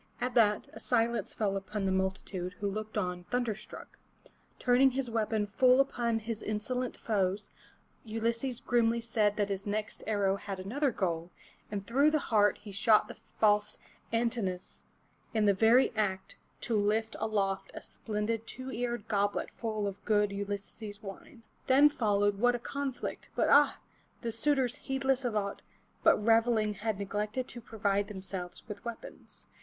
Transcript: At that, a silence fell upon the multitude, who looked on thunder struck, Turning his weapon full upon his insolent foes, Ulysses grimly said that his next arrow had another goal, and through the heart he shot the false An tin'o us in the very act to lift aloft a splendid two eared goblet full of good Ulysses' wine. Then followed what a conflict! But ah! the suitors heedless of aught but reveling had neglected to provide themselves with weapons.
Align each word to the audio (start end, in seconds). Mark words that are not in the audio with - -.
At 0.19 0.33
that, 0.33 0.67
a 0.73 0.79
silence 0.79 1.31
fell 1.35 1.55
upon 1.55 1.85
the 1.85 1.91
multitude, 1.91 2.53
who 2.53 2.67
looked 2.67 2.97
on 2.97 3.25
thunder 3.25 3.53
struck, 3.53 3.99
Turning 4.57 4.89
his 4.89 5.11
weapon 5.11 5.45
full 5.45 5.79
upon 5.79 6.17
his 6.17 6.41
insolent 6.41 6.97
foes, 6.97 7.51
Ulysses 8.03 8.61
grimly 8.61 8.99
said 8.99 9.37
that 9.37 9.49
his 9.49 9.67
next 9.67 10.03
arrow 10.07 10.37
had 10.37 10.59
another 10.59 10.89
goal, 10.89 11.29
and 11.69 11.85
through 11.85 12.09
the 12.09 12.17
heart 12.33 12.57
he 12.57 12.71
shot 12.71 13.07
the 13.09 13.17
false 13.39 13.77
An 14.11 14.31
tin'o 14.31 14.55
us 14.55 14.85
in 15.35 15.45
the 15.45 15.53
very 15.53 15.93
act 15.95 16.35
to 16.61 16.75
lift 16.75 17.15
aloft 17.19 17.69
a 17.75 17.79
splendid 17.81 18.47
two 18.47 18.71
eared 18.71 19.07
goblet 19.07 19.51
full 19.51 19.85
of 19.85 20.03
good 20.03 20.31
Ulysses' 20.31 21.03
wine. 21.03 21.43
Then 21.67 21.89
followed 21.89 22.39
what 22.39 22.55
a 22.55 22.59
conflict! 22.59 23.29
But 23.35 23.49
ah! 23.49 23.79
the 24.21 24.31
suitors 24.31 24.77
heedless 24.77 25.23
of 25.23 25.35
aught 25.35 25.61
but 26.01 26.17
reveling 26.17 26.73
had 26.73 26.97
neglected 26.97 27.47
to 27.49 27.61
provide 27.61 28.07
themselves 28.07 28.63
with 28.67 28.83
weapons. 28.83 29.45